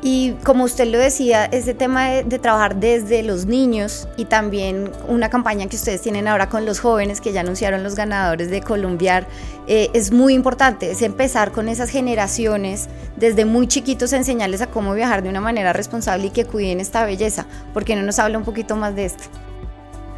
Y 0.03 0.33
como 0.45 0.65
usted 0.65 0.87
lo 0.87 0.99
decía, 0.99 1.47
este 1.47 1.75
tema 1.75 2.09
de, 2.09 2.39
trabajar 2.39 2.77
desde 2.77 3.23
los 3.23 3.47
niños 3.47 4.07
y 4.17 4.27
también 4.27 4.93
una 5.09 5.31
campaña 5.31 5.67
que 5.67 5.77
ustedes 5.77 6.03
tienen 6.03 6.29
ahora 6.29 6.49
con 6.49 6.67
los 6.67 6.81
jóvenes 6.81 7.21
que 7.21 7.33
ya 7.33 7.41
anunciaron 7.41 7.83
los 7.83 7.95
ganadores 7.95 8.51
de 8.51 8.61
Columbiar, 8.61 9.27
eh, 9.67 9.89
es 9.95 10.13
muy 10.13 10.35
importante, 10.35 10.91
es 10.91 11.03
empezar 11.03 11.51
con 11.51 11.69
esas 11.69 11.91
generaciones 11.91 12.89
desde 13.17 13.45
muy 13.45 13.67
chiquitos 13.67 14.13
enseñarles 14.13 14.61
a 14.61 14.67
cómo 14.69 14.95
viajar 14.95 15.23
de 15.23 15.31
una 15.31 15.41
manera 15.41 15.73
responsable 15.73 16.27
y 16.27 16.31
que 16.31 16.45
cuiden 16.45 16.79
esta 16.79 17.05
belleza. 17.05 17.47
¿Por 17.73 17.85
qué 17.85 17.97
no 17.97 18.03
nos 18.03 18.19
habla 18.19 18.39
un 18.39 18.45
poquito 18.45 18.77
más 18.77 18.95
de 18.95 19.07
esto? 19.07 19.25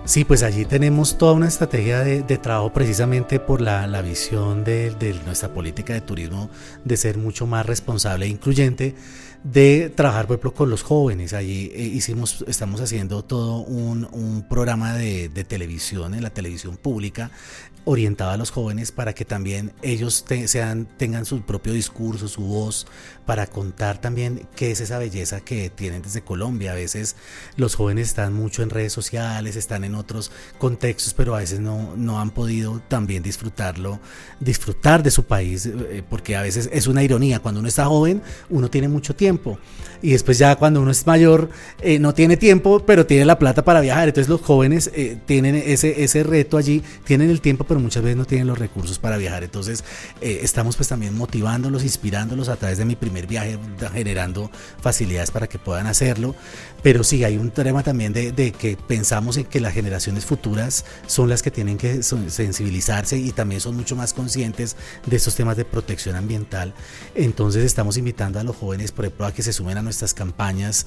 Sí, 0.09 0.25
pues 0.25 0.43
allí 0.43 0.65
tenemos 0.65 1.19
toda 1.19 1.35
una 1.35 1.49
estrategia 1.49 2.01
de, 2.01 2.23
trabajo 2.39 2.73
precisamente 2.73 3.39
por 3.41 3.61
la, 3.61 4.01
visión 4.01 4.65
de, 4.65 5.21
nuestra 5.27 5.51
política 5.51 5.93
de 5.93 6.01
turismo 6.01 6.49
de 6.83 6.97
ser 6.97 7.19
mucho 7.19 7.47
más 7.47 7.67
responsable 7.67 8.25
e 8.25 8.31
incluyente 8.31 8.95
de 9.45 9.91
trabajar, 9.91 10.27
por 10.27 10.53
con 10.53 10.71
los 10.71 10.83
jóvenes. 10.83 11.33
Allí 11.33 11.71
eh, 11.75 11.83
hicimos, 11.83 12.45
estamos 12.49 12.81
haciendo 12.81 13.25
todo 13.25 13.59
un, 13.59 14.09
un 14.13 14.47
programa 14.49 14.95
de, 14.95 15.29
de, 15.29 15.45
televisión, 15.45 16.15
en 16.15 16.23
la 16.23 16.31
televisión 16.31 16.77
pública, 16.77 17.31
orientado 17.89 18.33
a 18.33 18.37
los 18.37 18.51
jóvenes 18.51 18.93
para 18.93 19.15
que 19.15 19.25
también 19.25 19.73
ellos 19.81 20.25
sean, 20.45 20.87
tengan 20.99 21.25
su 21.25 21.41
propio 21.41 21.73
discurso, 21.73 22.29
su 22.29 22.43
voz, 22.43 22.87
para 23.25 23.47
contar 23.47 23.99
también 23.99 24.47
qué 24.55 24.71
es 24.71 24.81
esa 24.81 24.99
belleza 24.99 25.41
que 25.41 25.71
tienen 25.71 26.03
desde 26.03 26.21
Colombia. 26.21 26.73
A 26.73 26.75
veces 26.75 27.17
los 27.57 27.75
jóvenes 27.75 28.09
están 28.09 28.35
mucho 28.35 28.63
en 28.63 28.69
redes 28.69 28.93
sociales, 28.93 29.57
están 29.57 29.85
en 29.85 29.95
otros 29.95 30.31
contextos, 30.59 31.15
pero 31.15 31.35
a 31.35 31.39
veces 31.39 31.61
no, 31.61 31.97
no 31.97 32.21
han 32.21 32.31
podido 32.31 32.83
también 32.89 33.23
disfrutarlo, 33.23 34.01
disfrutar 34.39 35.03
de 35.03 35.11
su 35.11 35.25
país, 35.25 35.65
eh, 35.65 36.03
porque 36.09 36.37
a 36.37 36.43
veces 36.43 36.69
es 36.71 36.87
una 36.89 37.03
ironía. 37.03 37.41
Cuando 37.41 37.61
uno 37.61 37.69
está 37.71 37.87
joven, 37.87 38.23
uno 38.51 38.69
tiene 38.69 38.89
mucho 38.89 39.17
tiempo 39.17 39.59
y 40.03 40.13
después 40.13 40.39
ya 40.39 40.57
cuando 40.57 40.81
uno 40.81 40.91
es 40.91 41.07
mayor 41.07 41.51
eh, 41.81 41.99
no 41.99 42.15
tiene 42.15 42.37
tiempo, 42.37 42.81
pero 42.85 43.07
tiene 43.07 43.25
la 43.25 43.39
plata 43.39 43.65
para 43.65 43.81
viajar. 43.81 44.09
Entonces 44.09 44.29
los 44.29 44.41
jóvenes 44.41 44.91
eh, 44.95 45.19
tienen 45.27 45.57
ese, 45.57 46.03
ese 46.03 46.23
reto 46.23 46.57
allí, 46.57 46.83
tienen 47.05 47.31
el 47.31 47.41
tiempo, 47.41 47.65
pero 47.65 47.78
muchas 47.79 48.03
veces 48.03 48.17
no 48.17 48.25
tienen 48.25 48.47
los 48.47 48.59
recursos 48.59 48.99
para 48.99 49.17
viajar. 49.17 49.45
Entonces, 49.45 49.85
eh, 50.21 50.41
estamos 50.43 50.77
pues 50.77 50.89
también 50.89 51.17
motivándolos, 51.17 51.83
inspirándolos 51.83 52.49
a 52.49 52.57
través 52.57 52.79
de 52.79 52.85
mi 52.85 52.97
primer 52.97 53.27
viaje, 53.27 53.59
generando 53.93 54.51
facilidades 54.81 55.31
para 55.31 55.47
que 55.47 55.59
puedan 55.59 55.87
hacerlo. 55.87 56.35
Pero 56.83 57.05
sí, 57.05 57.25
hay 57.25 57.37
un 57.37 57.51
tema 57.51 57.83
también 57.83 58.13
de, 58.13 58.33
de 58.33 58.53
que 58.53 58.77
pensamos 58.77 59.37
en 59.37 59.45
que 59.45 59.61
las 59.61 59.75
generaciones 59.75 60.25
futuras 60.25 60.85
son 61.07 61.29
las 61.29 61.43
que 61.43 61.51
tienen 61.51 61.77
que 61.77 62.03
sensibilizarse 62.03 63.19
y 63.19 63.33
también 63.33 63.61
son 63.61 63.77
mucho 63.77 63.97
más 63.97 64.13
conscientes 64.13 64.77
de 65.07 65.17
estos 65.17 65.35
temas 65.35 65.57
de 65.57 65.65
protección 65.65 66.17
ambiental. 66.17 66.75
Entonces, 67.15 67.65
estamos 67.65 67.97
invitando 67.97 68.39
a 68.39 68.45
los 68.45 68.57
jóvenes, 68.57 68.93
por 68.93 69.05
ejemplo, 69.05 69.27
a 69.27 69.33
que 69.33 69.43
se 69.43 69.53
sumen 69.53 69.79
a 69.79 69.83
nuestras 69.83 70.15
campañas, 70.15 70.87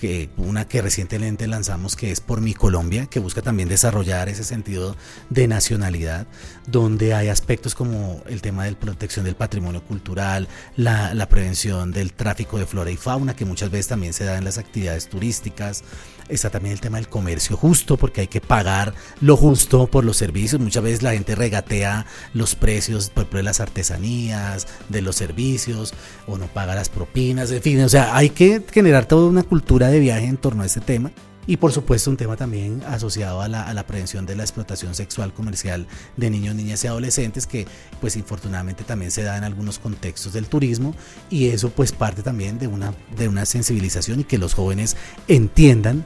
que 0.00 0.30
una 0.36 0.66
que 0.66 0.82
recientemente 0.82 1.46
lanzamos 1.46 1.96
que 1.96 2.10
es 2.10 2.20
Por 2.20 2.40
mi 2.40 2.54
Colombia, 2.54 3.06
que 3.06 3.20
busca 3.20 3.42
también 3.42 3.68
desarrollar 3.68 4.28
ese 4.28 4.44
sentido 4.44 4.96
de 5.30 5.48
nacionalidad, 5.48 6.26
donde 6.66 7.14
hay 7.14 7.28
aspectos 7.28 7.74
como 7.74 8.22
el 8.28 8.40
tema 8.40 8.64
de 8.64 8.74
protección 8.74 9.24
del 9.24 9.34
patrimonio 9.34 9.82
cultural, 9.82 10.48
la, 10.76 11.14
la 11.14 11.28
prevención 11.28 11.92
del 11.92 12.12
tráfico 12.12 12.58
de 12.58 12.66
flora 12.66 12.90
y 12.90 12.96
fauna, 12.96 13.34
que 13.34 13.44
muchas 13.44 13.70
veces 13.70 13.88
también 13.88 14.12
se 14.12 14.24
da 14.24 14.38
en 14.38 14.44
las 14.44 14.58
actividades 14.58 15.08
turísticas, 15.08 15.84
está 16.28 16.50
también 16.50 16.72
el 16.74 16.80
tema 16.80 16.98
del 16.98 17.08
comercio 17.08 17.56
justo, 17.56 17.96
porque 17.96 18.22
hay 18.22 18.26
que 18.28 18.40
pagar 18.40 18.94
lo 19.20 19.36
justo 19.36 19.86
por 19.86 20.04
los 20.04 20.16
servicios. 20.16 20.60
Muchas 20.60 20.82
veces 20.82 21.02
la 21.02 21.12
gente 21.12 21.34
regatea 21.34 22.06
los 22.34 22.54
precios, 22.54 23.10
por 23.10 23.28
de 23.32 23.42
las 23.42 23.60
artesanías, 23.60 24.66
de 24.88 25.02
los 25.02 25.16
servicios, 25.16 25.94
o 26.26 26.38
no 26.38 26.46
paga 26.46 26.74
las 26.74 26.88
propinas, 26.88 27.50
en 27.50 27.62
fin, 27.62 27.80
o 27.80 27.88
sea, 27.88 28.16
hay 28.16 28.30
que 28.30 28.62
generar 28.70 29.06
toda 29.06 29.28
una 29.28 29.42
cultura 29.42 29.88
de 29.88 30.00
viaje 30.00 30.26
en 30.26 30.36
torno 30.36 30.62
a 30.62 30.66
este 30.66 30.80
tema. 30.80 31.10
Y 31.46 31.56
por 31.56 31.72
supuesto 31.72 32.08
un 32.08 32.16
tema 32.16 32.36
también 32.36 32.82
asociado 32.86 33.40
a 33.40 33.48
la, 33.48 33.62
a 33.62 33.74
la, 33.74 33.84
prevención 33.84 34.26
de 34.26 34.36
la 34.36 34.44
explotación 34.44 34.94
sexual 34.94 35.32
comercial 35.32 35.88
de 36.16 36.30
niños, 36.30 36.54
niñas 36.54 36.84
y 36.84 36.86
adolescentes 36.86 37.48
que 37.48 37.66
pues 38.00 38.16
infortunadamente 38.16 38.84
también 38.84 39.10
se 39.10 39.24
da 39.24 39.36
en 39.36 39.42
algunos 39.42 39.80
contextos 39.80 40.32
del 40.32 40.46
turismo 40.46 40.94
y 41.30 41.48
eso 41.48 41.70
pues 41.70 41.90
parte 41.90 42.22
también 42.22 42.58
de 42.60 42.68
una, 42.68 42.94
de 43.16 43.26
una 43.26 43.44
sensibilización 43.44 44.20
y 44.20 44.24
que 44.24 44.38
los 44.38 44.54
jóvenes 44.54 44.96
entiendan 45.26 46.04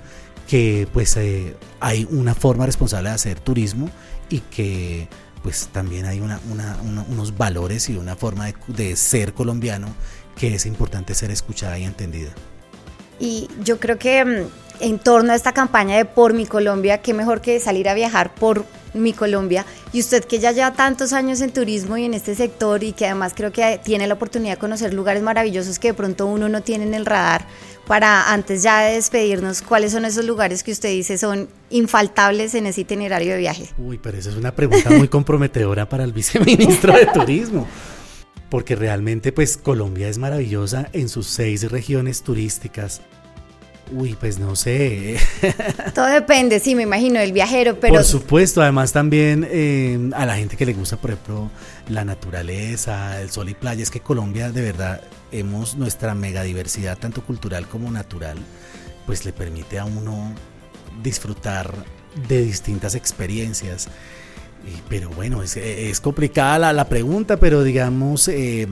que 0.49 0.89
pues 0.93 1.17
eh, 1.19 1.55
hay 1.81 2.07
una 2.11 2.35
forma 2.35 2.65
responsable 2.65 3.11
de 3.11 3.15
hacer 3.15 3.39
turismo 3.39 3.91
y 4.31 4.41
que 4.41 5.09
pues 5.43 5.69
también 5.71 6.07
hay 6.07 6.21
una, 6.21 6.41
unos 7.09 7.37
valores 7.37 7.89
y 7.89 7.97
una 7.97 8.17
forma 8.17 8.47
de, 8.47 8.55
de 8.69 8.97
ser 8.97 9.35
colombiano 9.35 9.95
que 10.37 10.55
es 10.55 10.67
importante 10.67 11.15
ser 11.15 11.31
escuchada 11.31 11.79
y 11.79 11.85
entendida. 11.85 12.33
Y 13.19 13.49
yo 13.63 13.79
creo 13.79 13.99
que 13.99 14.25
mm, 14.25 14.47
en 14.81 14.99
torno 14.99 15.33
a 15.33 15.37
esta 15.37 15.53
campaña 15.53 15.97
de 15.97 16.05
Por 16.05 16.35
mi 16.35 16.47
Colombia, 16.47 16.99
qué 16.99 17.15
mejor 17.15 17.41
que 17.41 17.61
salir 17.61 17.89
a 17.89 17.95
viajar 17.95 18.35
por 18.35 18.65
mi 18.95 19.13
Colombia. 19.13 19.65
Y 19.93 20.01
usted 20.01 20.25
que 20.25 20.39
ya 20.39 20.53
lleva 20.53 20.73
tantos 20.73 21.13
años 21.13 21.41
en 21.41 21.53
turismo 21.53 21.97
y 21.97 22.05
en 22.05 22.15
este 22.15 22.35
sector 22.35 22.83
y 22.83 22.93
que 22.93 23.07
además 23.07 23.33
creo 23.35 23.53
que 23.53 23.81
tiene 23.83 24.07
la 24.07 24.15
oportunidad 24.15 24.55
de 24.55 24.59
conocer 24.59 24.95
lugares 24.95 25.23
maravillosos 25.23 25.79
que 25.79 25.89
de 25.89 25.95
pronto 25.95 26.27
uno 26.27 26.49
no 26.49 26.63
tiene 26.63 26.85
en 26.85 26.95
el 26.95 27.07
radar, 27.07 27.47
para 27.87 28.33
antes 28.33 28.63
ya 28.63 28.81
de 28.81 28.95
despedirnos, 28.95 29.63
¿cuáles 29.63 29.93
son 29.93 30.05
esos 30.05 30.25
lugares 30.25 30.65
que 30.65 30.73
usted 30.73 30.89
dice 30.89 31.19
son 31.19 31.49
infaltables 31.71 32.55
en 32.55 32.67
ese 32.67 32.81
itinerario 32.81 33.33
de 33.33 33.39
viaje? 33.39 33.69
Uy, 33.79 33.99
pero 33.99 34.19
esa 34.19 34.31
es 34.31 34.37
una 34.37 34.53
pregunta 34.53 34.91
muy 34.91 35.09
comprometedora 35.09 35.89
para 35.89 36.03
el 36.03 36.13
viceministro 36.13 36.93
de 36.93 37.07
Turismo 37.07 37.67
porque 38.49 38.77
realmente 38.77 39.33
pues 39.33 39.57
Colombia 39.57 40.09
es 40.09 40.19
maravillosa 40.19 40.89
en 40.93 41.09
sus 41.09 41.27
seis 41.27 41.71
regiones 41.71 42.23
turísticas. 42.23 43.03
Uy, 43.93 44.17
pues 44.19 44.39
no 44.41 44.57
sé. 44.57 45.17
Todo 45.95 46.07
depende, 46.07 46.59
sí, 46.59 46.75
me 46.75 46.83
imagino, 46.83 47.21
del 47.21 47.33
viajero, 47.33 47.79
pero... 47.79 47.95
Por 47.95 48.05
supuesto, 48.05 48.61
además 48.61 48.93
también 48.93 49.47
eh, 49.49 50.11
a 50.15 50.27
la 50.27 50.37
gente 50.37 50.57
que 50.57 50.67
le 50.67 50.73
gusta, 50.73 50.97
por 50.97 51.11
ejemplo, 51.13 51.51
la 51.89 52.05
naturaleza, 52.05 53.21
el 53.21 53.31
sol 53.31 53.49
y 53.49 53.55
playa, 53.55 53.85
es 53.85 53.91
que 53.91 54.01
Colombia 54.01 54.51
de 54.51 54.61
verdad 54.61 55.03
hemos 55.31 55.77
nuestra 55.77 56.17
megadiversidad, 56.17 56.99
tanto 56.99 57.23
cultural 57.23 57.69
como 57.69 57.89
natural, 57.91 58.39
pues 59.07 59.25
le 59.25 59.33
permite 59.33 59.79
a 59.79 59.85
uno 59.85 60.35
disfrutar 61.03 61.73
de 62.29 62.43
distintas 62.43 62.97
experiencias 62.97 63.89
pero 64.89 65.11
bueno, 65.11 65.43
es, 65.43 66.01
complicada 66.01 66.73
la, 66.73 66.89
pregunta, 66.89 67.39
pero 67.39 67.63
digamos, 67.63 68.29
eh, 68.29 68.67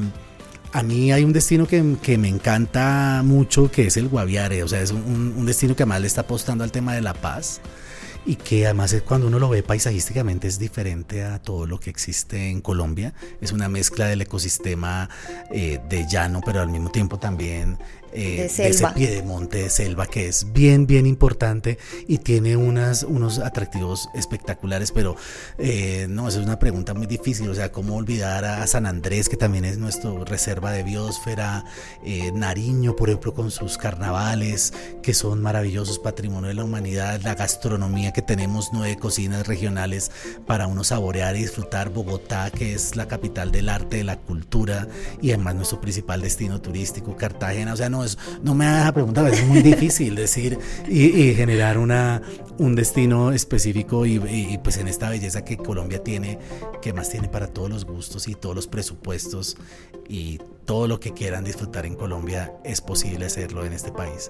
a 0.73 0.83
mí 0.83 1.13
hay 1.13 1.25
un 1.25 1.33
destino 1.33 1.67
que, 1.67 1.83
me 2.19 2.29
encanta 2.29 3.23
mucho, 3.25 3.71
que 3.71 3.87
es 3.87 3.97
el 3.97 4.09
Guaviare. 4.09 4.63
O 4.63 4.69
sea, 4.69 4.81
es 4.81 4.91
un, 4.91 5.35
un, 5.37 5.47
destino 5.47 5.77
que 5.77 5.83
además 5.85 6.01
le 6.01 6.07
está 6.07 6.23
apostando 6.23 6.65
al 6.65 6.73
tema 6.73 6.95
de 6.95 7.01
la 7.01 7.15
paz 7.15 7.61
y 8.27 8.37
que 8.37 8.65
además 8.65 8.95
cuando 9.07 9.27
uno 9.27 9.39
lo 9.39 9.49
ve 9.49 9.63
paisajísticamente 9.63 10.49
es 10.49 10.59
diferente 10.59 11.25
a 11.25 11.41
todo 11.41 11.67
lo 11.67 11.79
que 11.79 11.91
existe 11.91 12.49
en 12.51 12.61
Colombia. 12.61 13.15
Es 13.41 13.53
una 13.53 13.69
mezcla 13.69 14.07
del 14.07 14.23
ecosistema 14.23 15.09
eh, 15.51 15.81
de 15.89 16.07
llano, 16.09 16.41
pero 16.45 16.61
al 16.61 16.69
mismo 16.69 16.91
tiempo 16.91 17.19
también 17.19 17.79
eh, 18.17 18.49
de, 18.57 18.69
ese 18.69 18.87
pie 18.95 19.11
de 19.11 19.23
monte 19.25 19.59
de 19.59 19.69
selva 19.69 20.07
que 20.07 20.29
es 20.29 20.53
bien, 20.53 20.87
bien 20.87 21.05
importante 21.05 21.79
y 22.07 22.19
tiene 22.19 22.57
unas, 22.57 23.03
unos 23.03 23.41
atractivos 23.41 24.09
espectaculares, 24.15 24.93
pero 24.93 25.17
eh, 25.59 26.07
no, 26.09 26.29
esa 26.29 26.39
es 26.39 26.47
una 26.47 26.61
pregunta 26.61 26.95
muy 26.95 27.09
difícil, 27.09 27.51
o 27.51 27.55
sea, 27.57 27.73
¿cómo 27.73 27.97
olvidar 27.97 28.45
a 28.45 28.65
San 28.69 28.87
Andrés, 28.87 29.29
que 29.29 29.37
también 29.37 29.65
es 29.65 29.79
nuestra 29.79 30.13
reserva 30.25 30.71
de 30.71 30.85
biosfera, 30.85 31.65
eh, 32.05 32.31
Nariño, 32.33 32.95
por 32.95 33.09
ejemplo, 33.09 33.35
con 33.35 33.51
sus 33.51 33.79
carnavales, 33.79 34.73
que 35.03 35.13
son 35.13 35.43
maravillosos, 35.43 35.99
patrimonio 35.99 36.51
de 36.51 36.55
la 36.55 36.63
humanidad, 36.63 37.21
la 37.23 37.35
gastronomía 37.35 38.13
que 38.15 38.23
tenemos, 38.23 38.71
nueve 38.73 38.97
cocinas 38.97 39.47
regionales 39.47 40.11
para 40.47 40.67
uno 40.67 40.85
saborear 40.85 41.37
y 41.37 41.41
disfrutar, 41.41 41.91
Bogotá, 41.91 42.51
que 42.51 42.73
es 42.73 42.97
la 42.97 43.07
capital 43.07 43.53
del 43.53 43.69
arte, 43.69 43.99
de 43.99 44.05
la 44.05 44.17
cultura 44.17 44.89
y 45.21 45.33
además 45.33 45.57
nuestro 45.57 45.83
principal 45.83 46.23
destino 46.23 46.63
turístico, 46.63 47.17
Cartagena, 47.17 47.75
o 47.75 47.77
sea, 47.77 47.91
no 47.91 48.05
no 48.43 48.55
me 48.55 48.67
hagas 48.67 48.93
preguntar, 48.93 49.33
es 49.33 49.47
muy 49.47 49.63
difícil 49.63 50.15
decir 50.15 50.59
y, 50.89 51.35
generar 51.35 51.79
una, 51.79 52.23
un 52.59 52.75
destino 52.75 53.33
específico 53.33 54.07
y, 54.07 54.59
pues 54.63 54.77
en 54.79 54.89
esta 54.89 55.11
belleza 55.11 55.45
que 55.45 55.57
Colombia 55.57 56.03
tiene, 56.03 56.39
que 56.81 56.93
más 56.93 57.11
tiene 57.11 57.29
para 57.29 57.49
todos 57.49 57.69
los 57.69 57.85
gustos 57.85 58.29
y 58.29 58.35
todos 58.35 58.55
los 58.55 58.67
presupuestos 58.69 59.57
y 60.09 60.39
todo 60.65 60.87
lo 60.87 61.01
que 61.01 61.13
quieran 61.13 61.45
disfrutar 61.45 61.85
en 61.85 61.95
Colombia, 61.95 62.53
es 62.65 62.81
posible 62.81 63.27
hacerlo 63.27 63.65
en 63.67 63.73
este 63.73 63.93
país. 63.93 64.29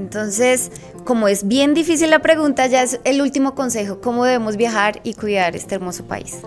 Entonces, 0.00 0.72
como 1.04 1.28
es 1.28 1.46
bien 1.46 1.74
difícil 1.74 2.08
la 2.08 2.20
pregunta, 2.20 2.66
ya 2.66 2.82
es 2.82 3.00
el 3.04 3.20
último 3.20 3.54
consejo, 3.54 4.00
¿cómo 4.00 4.24
debemos 4.24 4.56
viajar 4.56 5.00
y 5.04 5.12
cuidar 5.12 5.54
este 5.54 5.74
hermoso 5.74 6.04
país? 6.04 6.38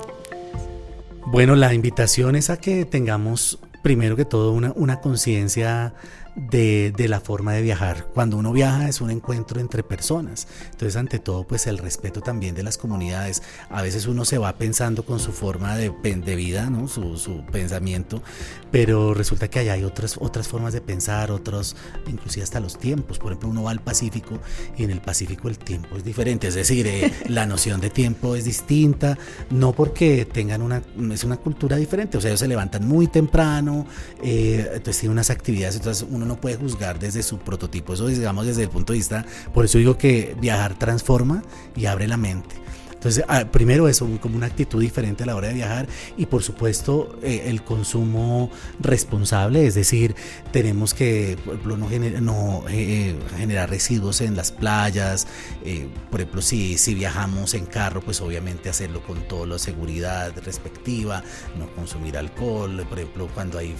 Bueno, 1.27 1.55
la 1.55 1.73
invitación 1.73 2.35
es 2.35 2.49
a 2.49 2.57
que 2.57 2.85
tengamos 2.85 3.59
primero 3.83 4.15
que 4.15 4.25
todo 4.25 4.53
una, 4.53 4.73
una 4.75 5.01
conciencia 5.01 5.93
de, 6.35 6.93
de, 6.95 7.07
la 7.07 7.19
forma 7.19 7.53
de 7.53 7.61
viajar. 7.61 8.07
Cuando 8.13 8.37
uno 8.37 8.51
viaja 8.51 8.89
es 8.89 9.01
un 9.01 9.11
encuentro 9.11 9.59
entre 9.59 9.83
personas. 9.83 10.47
Entonces, 10.65 10.95
ante 10.95 11.19
todo, 11.19 11.45
pues 11.45 11.67
el 11.67 11.77
respeto 11.77 12.21
también 12.21 12.55
de 12.55 12.63
las 12.63 12.77
comunidades. 12.77 13.43
A 13.69 13.81
veces 13.81 14.07
uno 14.07 14.25
se 14.25 14.37
va 14.37 14.53
pensando 14.57 15.05
con 15.05 15.19
su 15.19 15.31
forma 15.31 15.75
de, 15.75 15.91
de 15.91 16.35
vida, 16.35 16.69
¿no? 16.69 16.87
Su, 16.87 17.17
su, 17.17 17.43
pensamiento, 17.51 18.23
pero 18.71 19.13
resulta 19.13 19.47
que 19.49 19.59
hay 19.59 19.83
otras, 19.83 20.17
otras 20.19 20.47
formas 20.47 20.73
de 20.73 20.81
pensar, 20.81 21.31
otros, 21.31 21.75
inclusive 22.07 22.43
hasta 22.43 22.59
los 22.59 22.77
tiempos. 22.77 23.19
Por 23.19 23.31
ejemplo, 23.31 23.49
uno 23.49 23.63
va 23.63 23.71
al 23.71 23.81
Pacífico 23.81 24.39
y 24.77 24.83
en 24.83 24.91
el 24.91 25.01
Pacífico 25.01 25.49
el 25.49 25.59
tiempo 25.59 25.97
es 25.97 26.03
diferente. 26.03 26.47
Es 26.47 26.55
decir, 26.55 26.87
eh, 26.87 27.11
la 27.27 27.45
noción 27.45 27.79
de 27.79 27.89
tiempo 27.89 28.35
es 28.35 28.45
distinta, 28.45 29.17
no 29.51 29.73
porque 29.73 30.25
tengan 30.25 30.61
una, 30.61 30.81
es 31.11 31.23
una 31.23 31.37
cultura 31.37 31.77
diferente. 31.77 32.17
O 32.17 32.21
sea, 32.21 32.31
ellos 32.31 32.39
se 32.39 32.47
levantan 32.47 32.87
muy 32.87 33.07
temprano, 33.07 33.85
eh, 34.23 34.67
entonces 34.73 34.99
tienen 34.99 35.13
unas 35.13 35.29
actividades, 35.29 35.75
entonces 35.75 36.07
uno 36.09 36.22
no 36.25 36.39
puede 36.39 36.57
juzgar 36.57 36.99
desde 36.99 37.23
su 37.23 37.37
prototipo, 37.39 37.93
eso 37.93 38.07
digamos 38.07 38.45
desde 38.45 38.63
el 38.63 38.69
punto 38.69 38.93
de 38.93 38.99
vista, 38.99 39.25
por 39.53 39.65
eso 39.65 39.77
digo 39.77 39.97
que 39.97 40.35
viajar 40.39 40.77
transforma 40.77 41.43
y 41.75 41.85
abre 41.85 42.07
la 42.07 42.17
mente. 42.17 42.55
Entonces, 43.03 43.25
ah, 43.27 43.43
primero 43.51 43.89
eso, 43.89 44.07
como 44.21 44.37
una 44.37 44.45
actitud 44.45 44.79
diferente 44.79 45.23
a 45.23 45.25
la 45.25 45.35
hora 45.35 45.49
de 45.49 45.55
viajar 45.55 45.89
y 46.15 46.25
por 46.25 46.41
supuesto 46.41 47.19
eh, 47.21 47.43
el 47.47 47.61
consumo 47.61 48.49
responsable, 48.79 49.67
es 49.67 49.75
decir, 49.75 50.15
tenemos 50.53 50.93
que, 50.93 51.37
por 51.43 51.55
ejemplo, 51.55 52.21
no, 52.21 52.63
eh, 52.69 53.13
generar 53.35 53.69
residuos 53.69 54.21
en 54.21 54.37
las 54.37 54.53
playas, 54.53 55.27
eh, 55.65 55.89
por 56.09 56.21
ejemplo, 56.21 56.41
si, 56.41 56.77
si 56.77 56.95
viajamos 56.95 57.55
en 57.55 57.65
carro, 57.65 57.99
pues 57.99 58.21
obviamente 58.21 58.69
hacerlo 58.69 59.03
con 59.03 59.27
toda 59.27 59.47
la 59.47 59.59
seguridad 59.59 60.31
respectiva, 60.45 61.25
no 61.59 61.67
consumir 61.75 62.17
alcohol, 62.17 62.85
por 62.87 62.99
ejemplo, 62.99 63.27
cuando 63.33 63.57
hay 63.57 63.75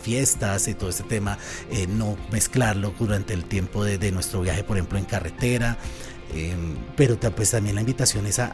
fiestas 0.00 0.66
y 0.66 0.72
todo 0.72 0.88
este 0.88 1.02
tema, 1.02 1.36
no 1.90 2.16
mezclarlo 2.30 2.94
durante 2.98 3.34
el 3.34 3.44
tiempo 3.44 3.84
de, 3.84 3.98
de 3.98 4.12
nuestro 4.12 4.40
viaje, 4.40 4.64
por 4.64 4.78
ejemplo, 4.78 4.98
en 4.98 5.04
carretera. 5.04 5.76
Em, 6.34 6.76
pero 6.96 7.18
pues 7.18 7.50
también 7.50 7.74
la 7.74 7.82
invitación 7.82 8.26
es 8.26 8.38
a, 8.38 8.46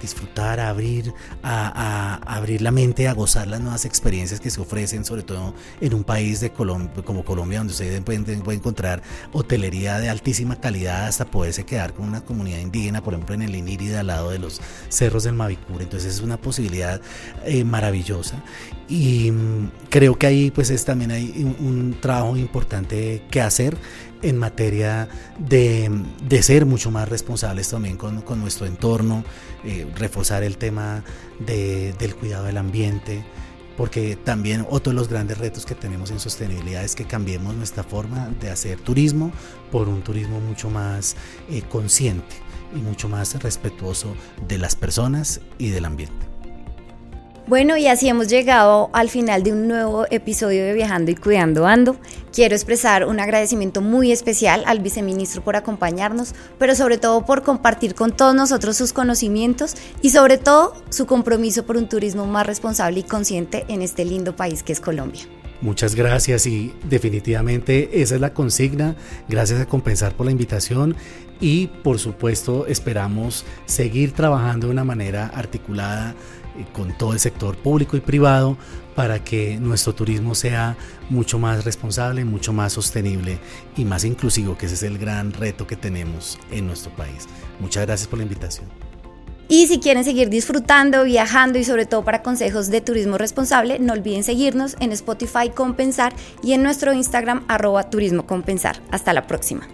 disfrutar, 0.00 0.60
a 0.60 0.68
abrir, 0.68 1.12
a, 1.42 2.20
abrir 2.26 2.62
la 2.62 2.70
mente, 2.70 3.08
a 3.08 3.14
gozar 3.14 3.48
las 3.48 3.60
nuevas 3.60 3.84
experiencias 3.84 4.40
que 4.40 4.50
se 4.50 4.60
ofrecen, 4.60 5.04
sobre 5.04 5.22
todo 5.22 5.54
en 5.80 5.94
un 5.94 6.04
país 6.04 6.40
de 6.40 6.50
como 6.50 7.24
Colombia, 7.24 7.58
donde 7.58 7.72
ustedes 7.72 8.00
pueden, 8.02 8.24
encontrar 8.50 9.02
hotelería 9.32 9.98
de 9.98 10.08
altísima 10.08 10.56
calidad 10.56 11.06
hasta 11.06 11.24
poderse 11.24 11.64
quedar 11.64 11.94
con 11.94 12.08
una 12.08 12.22
comunidad 12.22 12.58
indígena, 12.58 13.02
por 13.02 13.14
ejemplo 13.14 13.34
en 13.34 13.42
el 13.42 13.54
Inírida, 13.54 14.00
al 14.00 14.08
lado 14.08 14.30
de 14.30 14.38
los 14.38 14.60
cerros 14.88 15.24
del 15.24 15.34
Mavicur. 15.34 15.82
Entonces 15.82 16.14
es 16.14 16.20
una 16.20 16.36
posibilidad 16.36 17.00
eh, 17.44 17.64
maravillosa 17.64 18.42
y 18.88 19.30
mm, 19.30 19.70
creo 19.88 20.18
que 20.18 20.26
ahí 20.26 20.50
pues 20.50 20.70
es, 20.70 20.84
también 20.84 21.10
hay 21.10 21.54
un 21.58 21.96
trabajo 22.00 22.36
importante 22.36 23.22
que 23.30 23.40
hacer 23.40 23.76
en 24.22 24.36
materia 24.36 25.08
de, 25.38 25.90
ser 26.42 26.66
mucho 26.66 26.90
más 26.90 27.08
responsables 27.08 27.68
también 27.68 27.96
con, 27.96 28.24
nuestro 28.40 28.66
entorno, 28.66 29.24
eh, 29.64 29.86
reforzar 29.96 30.42
el 30.42 30.56
tema 30.56 31.04
del 31.38 32.14
cuidado 32.16 32.44
del 32.44 32.56
ambiente, 32.56 33.24
porque 33.76 34.16
también 34.16 34.66
otro 34.68 34.92
de 34.92 34.96
los 34.96 35.08
grandes 35.08 35.38
retos 35.38 35.64
que 35.64 35.74
tenemos 35.74 36.10
en 36.10 36.20
sostenibilidad 36.20 36.84
es 36.84 36.94
que 36.94 37.04
cambiemos 37.04 37.54
nuestra 37.54 37.82
forma 37.82 38.28
de 38.40 38.50
hacer 38.50 38.78
turismo 38.80 39.32
por 39.70 39.88
un 39.88 40.02
turismo 40.02 40.40
mucho 40.40 40.68
más 40.70 41.16
eh, 41.48 41.62
consciente 41.62 42.36
y 42.74 42.78
mucho 42.78 43.08
más 43.08 43.42
respetuoso 43.42 44.14
de 44.46 44.58
las 44.58 44.76
personas 44.76 45.40
y 45.58 45.70
del 45.70 45.86
ambiente. 45.86 46.29
Bueno, 47.50 47.76
y 47.76 47.88
así 47.88 48.08
hemos 48.08 48.28
llegado 48.28 48.90
al 48.92 49.10
final 49.10 49.42
de 49.42 49.50
un 49.50 49.66
nuevo 49.66 50.06
episodio 50.08 50.62
de 50.62 50.72
Viajando 50.72 51.10
y 51.10 51.16
Cuidando 51.16 51.66
Ando. 51.66 51.96
Quiero 52.32 52.54
expresar 52.54 53.04
un 53.04 53.18
agradecimiento 53.18 53.80
muy 53.80 54.12
especial 54.12 54.62
al 54.66 54.78
viceministro 54.78 55.42
por 55.42 55.56
acompañarnos, 55.56 56.32
pero 56.60 56.76
sobre 56.76 56.96
todo 56.96 57.26
por 57.26 57.42
compartir 57.42 57.96
con 57.96 58.16
todos 58.16 58.36
nosotros 58.36 58.76
sus 58.76 58.92
conocimientos 58.92 59.74
y 60.00 60.10
sobre 60.10 60.38
todo 60.38 60.74
su 60.90 61.06
compromiso 61.06 61.66
por 61.66 61.76
un 61.76 61.88
turismo 61.88 62.24
más 62.24 62.46
responsable 62.46 63.00
y 63.00 63.02
consciente 63.02 63.64
en 63.66 63.82
este 63.82 64.04
lindo 64.04 64.36
país 64.36 64.62
que 64.62 64.72
es 64.72 64.78
Colombia. 64.78 65.22
Muchas 65.60 65.96
gracias 65.96 66.46
y 66.46 66.72
definitivamente 66.88 68.00
esa 68.00 68.14
es 68.14 68.20
la 68.20 68.32
consigna. 68.32 68.94
Gracias 69.28 69.60
a 69.60 69.66
Compensar 69.66 70.14
por 70.14 70.24
la 70.24 70.30
invitación 70.30 70.94
y 71.40 71.66
por 71.66 71.98
supuesto 71.98 72.66
esperamos 72.66 73.44
seguir 73.66 74.12
trabajando 74.12 74.68
de 74.68 74.72
una 74.72 74.84
manera 74.84 75.26
articulada 75.26 76.14
con 76.72 76.96
todo 76.96 77.12
el 77.12 77.20
sector 77.20 77.56
público 77.56 77.96
y 77.96 78.00
privado 78.00 78.56
para 78.94 79.22
que 79.24 79.58
nuestro 79.58 79.94
turismo 79.94 80.34
sea 80.34 80.76
mucho 81.08 81.38
más 81.38 81.64
responsable, 81.64 82.24
mucho 82.24 82.52
más 82.52 82.72
sostenible 82.72 83.38
y 83.76 83.84
más 83.84 84.04
inclusivo, 84.04 84.58
que 84.58 84.66
ese 84.66 84.74
es 84.74 84.82
el 84.82 84.98
gran 84.98 85.32
reto 85.32 85.66
que 85.66 85.76
tenemos 85.76 86.38
en 86.50 86.66
nuestro 86.66 86.90
país. 86.92 87.26
Muchas 87.60 87.86
gracias 87.86 88.08
por 88.08 88.18
la 88.18 88.24
invitación. 88.24 88.68
Y 89.48 89.66
si 89.66 89.80
quieren 89.80 90.04
seguir 90.04 90.30
disfrutando, 90.30 91.02
viajando 91.02 91.58
y 91.58 91.64
sobre 91.64 91.84
todo 91.84 92.04
para 92.04 92.22
consejos 92.22 92.68
de 92.68 92.80
turismo 92.80 93.18
responsable, 93.18 93.80
no 93.80 93.94
olviden 93.94 94.22
seguirnos 94.22 94.76
en 94.78 94.92
Spotify 94.92 95.50
Compensar 95.52 96.14
y 96.40 96.52
en 96.52 96.62
nuestro 96.62 96.92
Instagram 96.92 97.44
arroba 97.48 97.90
turismo 97.90 98.26
compensar. 98.26 98.80
Hasta 98.92 99.12
la 99.12 99.26
próxima. 99.26 99.66